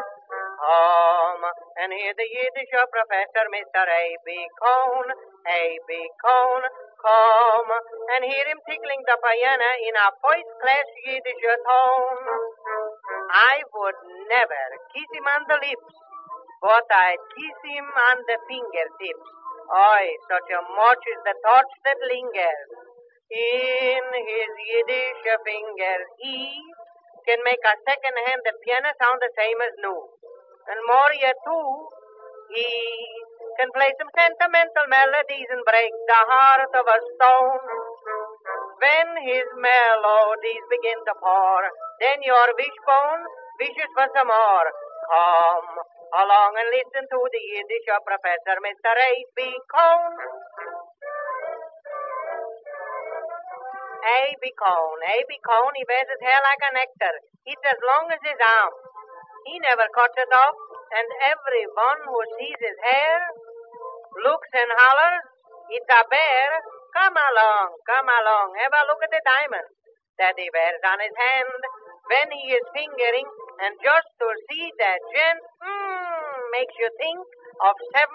[0.59, 1.47] Come
[1.81, 3.83] and hear the Yiddish professor, Mr.
[3.89, 4.29] A.B.
[4.61, 5.09] Cohn,
[5.49, 5.91] A.B.
[6.21, 6.63] Cohn.
[7.01, 7.71] Come
[8.13, 12.25] and hear him tickling the piano in a first-class Yiddish tone.
[13.33, 15.97] I would never kiss him on the lips,
[16.61, 19.29] but I'd kiss him on the fingertips.
[19.73, 22.71] Aye, such a much is the touch that lingers
[23.33, 26.07] in his Yiddish fingers.
[26.21, 26.61] He
[27.25, 30.20] can make a second-hand piano sound the same as new.
[30.71, 31.69] And more yet, too,
[32.55, 32.71] he
[33.59, 37.63] can play some sentimental melodies and break the heart of a stone.
[38.79, 41.63] When his melodies begin to pour,
[42.01, 43.23] then your wishbone
[43.61, 44.69] wishes for some more.
[45.11, 45.71] Come
[46.23, 48.93] along and listen to the Yiddish professor, Mr.
[48.95, 49.39] A.B.
[49.69, 50.13] Cohn.
[54.01, 54.43] A.B.
[54.57, 55.31] Cohn, A.B.
[55.45, 57.15] Cohn, he wears his hair like a nectar.
[57.45, 58.90] It's as long as his arm.
[59.47, 60.57] He never cuts it off,
[60.93, 63.19] and everyone who sees his hair
[64.25, 65.25] looks and hollers,
[65.71, 66.49] it's a bear.
[66.91, 69.69] Come along, come along, have a look at the diamond
[70.19, 71.61] that he wears on his hand
[72.11, 73.29] when he is fingering,
[73.63, 77.23] and just to see that gent, hmm, makes you think
[77.63, 78.11] of 7%.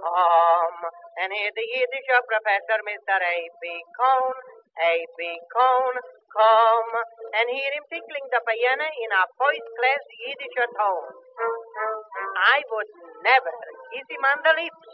[0.00, 0.78] Come
[1.20, 3.16] and hear the Yiddish professor, Mr.
[3.20, 3.62] A.B.
[4.00, 4.36] Cohn,
[4.80, 5.20] A.B.
[5.52, 5.94] Cohn.
[6.28, 6.92] Come
[7.34, 11.08] and hear him tickling the piano in a first-class Yiddish tone.
[12.36, 12.90] I would
[13.24, 13.54] never
[13.92, 14.88] kiss him on the lips,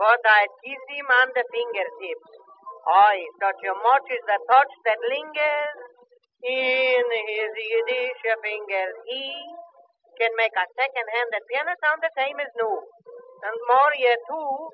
[0.00, 2.30] but I'd kiss him on the fingertips.
[2.84, 5.76] Oh, such a much is the touch that lingers
[6.44, 8.94] in his Yiddish fingers.
[9.08, 9.24] He
[10.20, 12.76] can make a second-handed piano sound the same as new.
[13.44, 14.68] And more yet, too,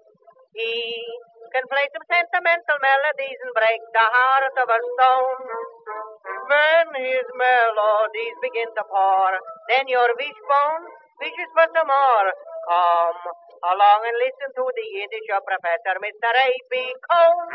[0.54, 1.02] he
[1.50, 5.42] can play some sentimental melodies and break the heart of a stone.
[6.50, 9.30] When his melodies begin to pour,
[9.70, 10.84] then your wishbone
[11.18, 12.28] wishes for some more.
[12.70, 13.22] Come
[13.74, 16.30] along and listen to the Yiddish professor, Mr.
[16.30, 16.72] A.B.
[17.10, 17.48] Cohn.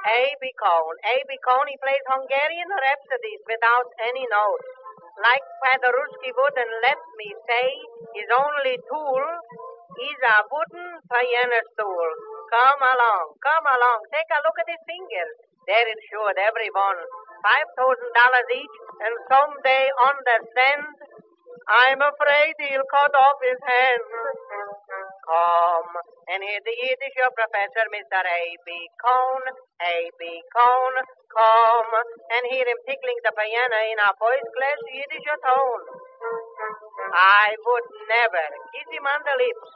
[0.00, 0.42] A.B.
[0.56, 0.94] Cohn.
[1.04, 1.30] A.B.
[1.44, 4.68] Cohn, he plays Hungarian rhapsodies without any notes.
[5.20, 7.66] Like Paderewski would, and let me say,
[8.16, 9.22] his only tool
[9.98, 12.10] is a wooden piano stool.
[12.50, 15.32] Come along, come along, take a look at his fingers.
[15.66, 17.00] They're insured, every one.
[17.42, 20.82] Five thousand dollars each, and someday understand,
[21.68, 24.04] I'm afraid he'll cut off his hand.
[25.26, 25.92] Come
[26.34, 28.20] and hear the Yiddish professor, Mr.
[28.26, 28.68] A.B.
[28.98, 29.42] Cohn,
[29.78, 30.22] A.B.
[30.50, 30.94] Cohn.
[31.30, 31.92] Come
[32.34, 35.82] and hear him tickling the piano in a first-class Yiddish tone.
[37.14, 39.68] I would never kiss him on the lips,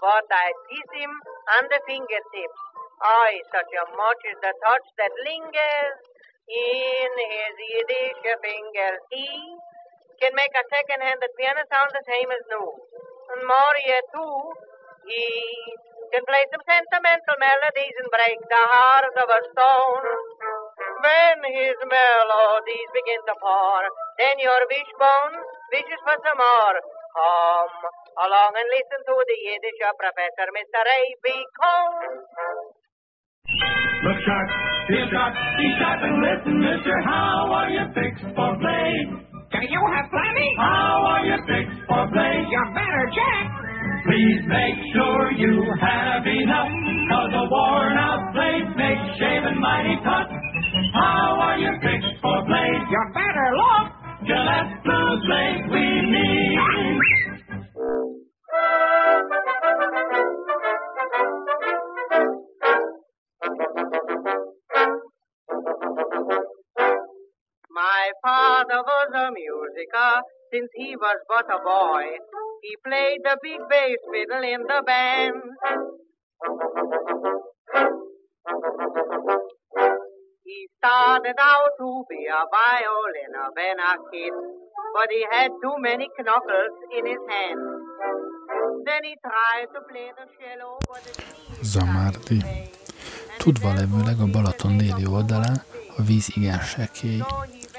[0.00, 1.12] but I'd kiss him
[1.60, 2.60] on the fingertips.
[3.00, 5.96] Aye, such a much is the touch that lingers
[6.48, 9.00] in his Yiddish fingers.
[9.12, 9.28] He
[10.20, 12.68] can make a second-handed piano sound the same as new.
[13.32, 14.36] And more yet, too,
[15.08, 15.24] he
[16.12, 20.04] can play some sentimental melodies and break the heart of a stone.
[21.00, 23.82] When his melodies begin to pour,
[24.20, 25.34] then your wishbone
[25.72, 26.99] wishes for some more.
[27.14, 30.80] Come along and listen to the Yiddish professor, Mr.
[30.86, 31.26] A.B.
[31.58, 31.92] Cohn.
[34.06, 34.48] Look sharp,
[34.88, 36.96] feel sharp, be sharp and listen, mister.
[37.04, 38.92] How are you fixed for play?
[39.50, 40.50] Do you have plenty?
[40.56, 42.34] How are you fixed for play?
[42.48, 43.44] You better check.
[44.06, 45.52] Please make sure you
[45.82, 46.72] have enough,
[47.12, 50.30] cause a worn out blade makes shaving mighty tough.
[50.94, 52.70] How are you fixed for play?
[52.88, 53.99] You better look.
[54.26, 56.58] Gillette Lake we need.
[67.70, 70.20] My father was a musiker
[70.52, 72.18] since he was but a boy.
[72.62, 75.34] He played the big bass fiddle in the band.
[80.50, 84.34] He started out to be a violiner when a kid,
[84.94, 87.60] but he had too many knuckles in his hand.
[88.86, 91.16] Then he tried to play the cello, but it
[91.62, 92.40] Zamárdi.
[93.38, 95.62] Tudva levőleg a Balaton déli oldalán
[95.96, 97.22] a víz igen sekély.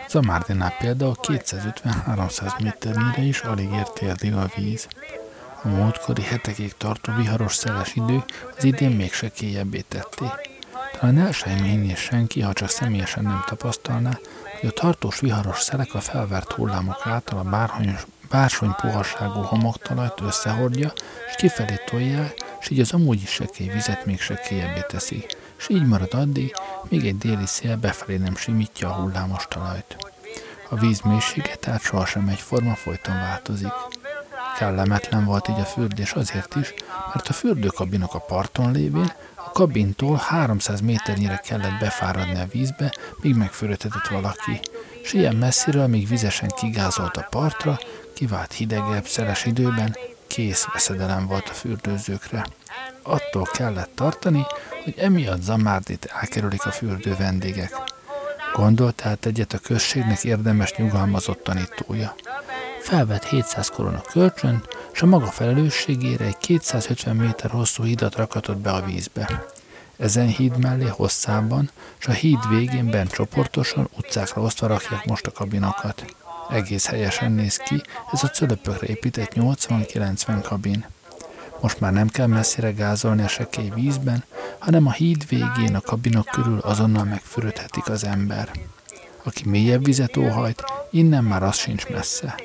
[0.08, 4.88] Zamárdinál például 250-300 méternyire is alig ért érdig a víz.
[5.64, 8.24] A múltkori hetekig tartó viharos szeles idő
[8.58, 10.26] az idén még sekélyebbé tetté.
[11.00, 14.20] Talán el sem senki, ha csak személyesen nem tapasztalná,
[14.60, 17.96] hogy a tartós viharos szelek a felvert hullámok által a bárhony,
[18.30, 20.94] bársony puhaságú homoktalajt összehordja,
[21.28, 25.26] és kifelé tolja, és így az amúgy is sekély vizet még sekélyebbé teszi,
[25.58, 26.54] és így marad addig,
[26.90, 29.96] míg egy déli szél befelé nem simítja a hullámos talajt.
[30.70, 33.72] A víz mélysége tehát sohasem egyforma, folyton változik.
[34.58, 36.74] Kellemetlen volt így a fürdés azért is,
[37.14, 39.14] mert a fürdőkabinok a parton lévén
[39.52, 44.60] a kabintól 300 méternyire kellett befáradni a vízbe, míg megfürödhetett valaki,
[45.02, 47.80] és ilyen messziről, míg vizesen kigázolt a partra,
[48.14, 49.98] kivált hidegebb, szeles időben,
[50.28, 52.46] kész veszedelem volt a fürdőzőkre.
[53.04, 54.46] Attól kellett tartani,
[54.84, 57.74] hogy emiatt Zamárdit elkerülik a fürdő vendégek.
[58.54, 62.16] Gondolt tehát egyet a községnek érdemes nyugalmazott tanítója.
[62.82, 68.72] Felvett 700 korona kölcsön, és a maga felelősségére egy 250 méter hosszú hidat rakatott be
[68.72, 69.46] a vízbe.
[69.98, 71.70] Ezen híd mellé hosszában,
[72.00, 76.16] és a híd végén bent csoportosan utcákra osztva rakják most a kabinokat.
[76.50, 77.82] Egész helyesen néz ki,
[78.12, 80.86] ez a cölöpökre épített 80-90 kabin.
[81.62, 84.24] Most már nem kell messzire gázolni a sekély vízben,
[84.60, 88.52] hanem a híd végén a kabinok körül azonnal megfürödhetik az ember.
[89.24, 92.36] Aki mélyebb vizet óhajt, innen már az sincs messze.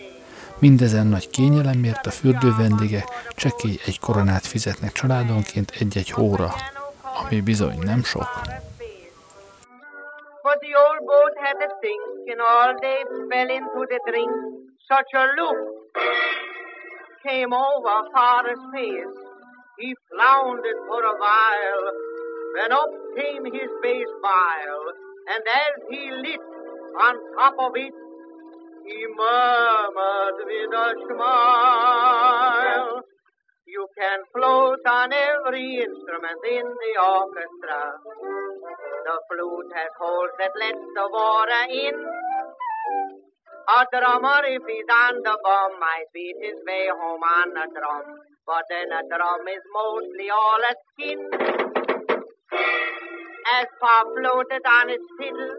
[0.61, 3.05] Mindezen nagy kényelemért a fürdő vendégek
[3.37, 6.51] csekély egy koronát fizetnek családonként egy-egy hóra,
[7.21, 8.29] ami bizony nem sok.
[10.47, 13.01] But the old boat had a sink, and all they
[13.31, 14.33] fell into the drink.
[14.91, 15.59] Such a look
[17.27, 19.17] came over Forrest's face.
[19.81, 21.85] He floundered for a while,
[22.57, 24.85] then up came his bass viol,
[25.33, 26.45] and as he lit
[27.05, 27.95] on top of it,
[28.87, 33.03] he murmured with a smile.
[33.66, 37.82] You can float on every instrument in the orchestra.
[39.05, 41.97] The flute has holes that let the water in.
[43.68, 48.05] A drummer, if he's on the bum, might beat his way home on a drum.
[48.47, 51.18] But then a drum is mostly all a skin.
[53.59, 55.55] As Pa floated on its fiddle,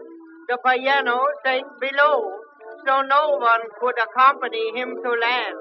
[0.48, 2.47] the piano sank below,
[2.88, 5.58] so no one could accompany him to land.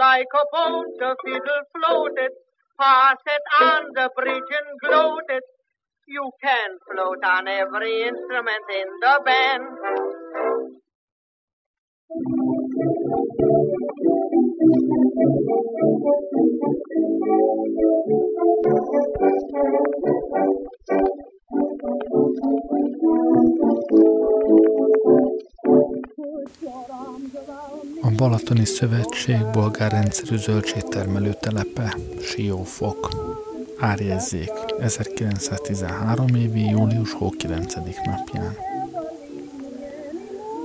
[0.00, 2.32] Like a boat, the fiddle floated,
[2.78, 5.42] Pa sat on the bridge and gloated.
[6.08, 9.64] You can float on every instrument in the band.
[28.16, 33.08] Balatoni Szövetség bolgár rendszerű zöldségtermelő telepe, Siófok.
[33.78, 34.50] Árjezzék
[34.80, 37.74] 1913 évi július hó 9.
[38.04, 38.56] napján.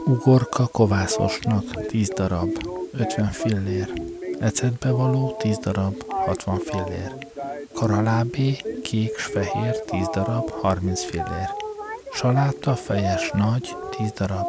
[0.05, 2.49] Ugorka kovászosnak 10 darab,
[2.91, 4.01] 50 fillér.
[4.39, 7.27] Ecetbe való 10 darab, 60 fillér.
[7.73, 11.49] Karalábé, kék s fehér 10 darab, 30 fillér.
[12.13, 14.47] Saláta fejes nagy 10 darab,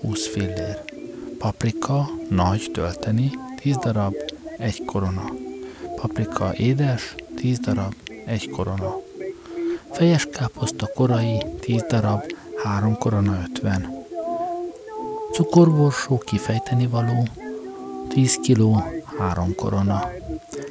[0.00, 0.91] 20 fillér.
[1.42, 4.14] Paprika nagy tölteni 10 darab,
[4.58, 5.24] 1 korona.
[5.96, 7.92] Paprika édes 10 darab,
[8.26, 8.96] 1 korona.
[9.90, 12.22] Fejes káposzta korai 10 darab,
[12.64, 13.88] 3 korona 50.
[15.32, 17.22] Cukorborsó kifejteni való
[18.08, 18.82] 10 kiló,
[19.18, 20.10] 3 korona.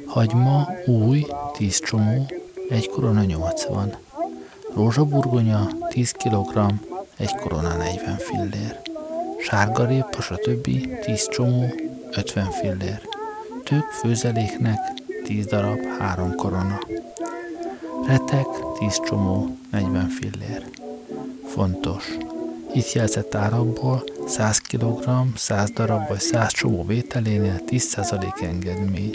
[0.06, 1.26] Hagyma új
[1.58, 2.26] 10 csomó,
[2.68, 3.96] 1 korona 80.
[4.74, 6.56] Rózsaburgonya 10 kg,
[7.16, 8.91] 1 korona 40 fillér.
[9.44, 10.68] Sárgarépa, stb.
[11.04, 11.74] 10 csomó,
[12.10, 13.00] 50 fillér.
[13.64, 14.78] Tök főzeléknek
[15.24, 16.78] 10 darab, 3 korona.
[18.06, 18.46] Retek
[18.78, 20.64] 10 csomó, 40 fillér.
[21.46, 22.16] Fontos.
[22.74, 25.04] Itt jelzett árakból 100 kg,
[25.36, 29.14] 100 darab vagy 100 csomó vételénél 10% engedmény.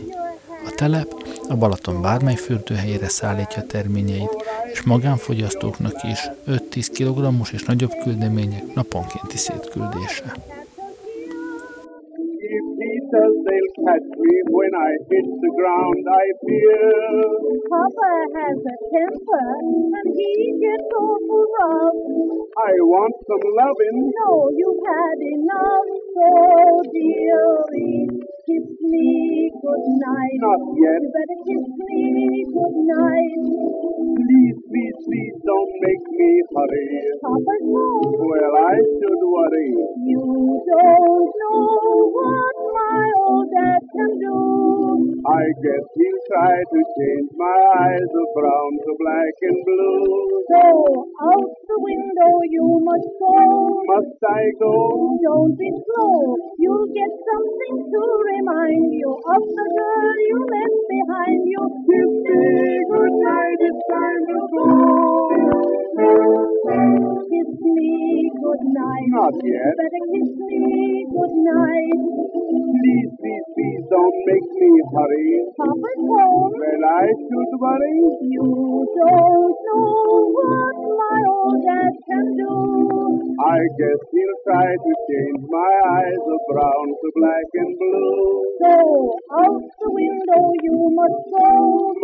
[0.66, 1.14] A telep
[1.48, 4.36] a Balaton bármely fürdőhelyére szállítja terményeit,
[4.78, 7.18] és magánfogyasztóknak is 5-10 kg
[7.54, 10.26] és nagyobb küldemények naponkénti szétküldése.
[13.12, 13.40] They'll
[13.88, 16.82] catch me when I hit the ground, I fear.
[17.72, 19.48] Papa has a temper,
[19.98, 20.34] and he
[20.66, 22.02] gets awful rough.
[22.72, 23.98] I want some loving.
[24.24, 26.30] No, you've had enough, so
[26.94, 28.07] dearie,
[28.48, 30.40] kiss me goodnight.
[30.40, 31.02] Not yet.
[31.04, 32.04] You better kiss me
[32.56, 33.34] goodnight.
[33.44, 36.88] Please, please, please don't make me hurry.
[37.28, 38.16] Papa's home.
[38.24, 39.72] Well, I should worry.
[40.08, 40.24] You
[40.64, 45.07] don't know what my old dad can do.
[45.18, 50.06] I guess he'll try to change my eyes of brown to black and blue.
[50.46, 50.64] So
[51.26, 53.38] out the window you must go.
[53.98, 54.74] Must I go?
[55.26, 56.38] Don't be slow.
[56.62, 61.62] You'll get something to remind you of the girl you left behind you.
[61.66, 65.87] Kiss me good night, it's time to go.
[65.98, 69.10] Kiss me good night.
[69.18, 69.74] Not yet.
[69.82, 70.62] Better kiss me
[71.10, 72.02] good night.
[72.38, 75.30] Please, please, please don't make me hurry.
[75.58, 76.54] Papa's home.
[76.54, 77.98] Well, I should worry.
[78.30, 78.46] You
[78.94, 79.90] don't know
[80.38, 82.54] what my old dad can do.
[83.42, 88.22] I guess he'll try to change my eyes of brown to black and blue.
[88.62, 88.74] So
[89.34, 91.50] out the window you must go.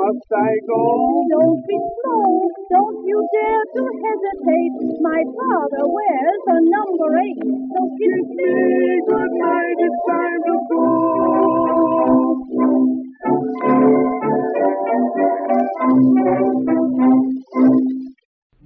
[0.01, 0.81] Must I go?
[1.29, 2.25] Don't be slow.
[2.73, 4.73] Don't you dare to hesitate.
[5.01, 7.41] My father wears a number eight.
[7.43, 8.51] So kiss me
[9.07, 9.77] good night.
[9.79, 10.83] It's time to go.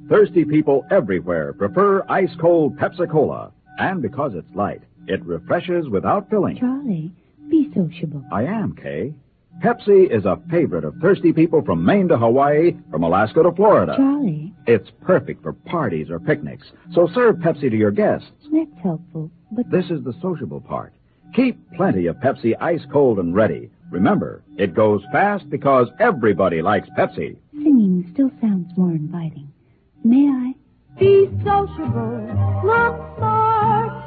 [0.09, 3.51] Thirsty people everywhere prefer ice cold Pepsi Cola.
[3.78, 6.57] And because it's light, it refreshes without filling.
[6.57, 7.11] Charlie,
[7.49, 8.24] be sociable.
[8.32, 9.13] I am, Kay.
[9.64, 13.95] Pepsi is a favorite of thirsty people from Maine to Hawaii, from Alaska to Florida.
[13.97, 18.30] Charlie, It's perfect for parties or picnics, so serve Pepsi to your guests.
[18.51, 19.32] that's helpful.
[19.51, 20.93] But This is the sociable part.
[21.34, 23.70] Keep plenty of Pepsi ice cold and ready.
[23.89, 27.38] Remember, it goes fast because everybody likes Pepsi.
[27.53, 29.47] singing still sounds more inviting.
[30.03, 30.53] May I?
[30.99, 32.22] Be sociable.
[32.64, 34.07] Look smart.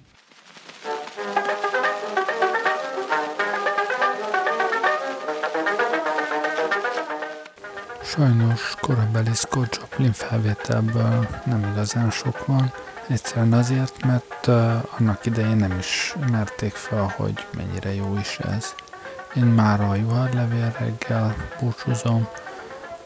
[8.15, 12.73] Sajnos korabeli Scott Joplin felvételből nem igazán sok van,
[13.07, 14.47] egyszerűen azért, mert
[14.97, 18.75] annak idején nem is merték fel, hogy mennyire jó is ez.
[19.35, 22.27] Én már a juharlevél reggel búcsúzom.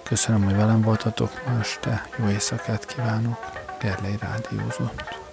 [0.04, 2.08] Köszönöm, hogy velem voltatok ma este.
[2.18, 3.40] Jó éjszakát kívánok.
[3.80, 5.24] Gerlei Rádiózott.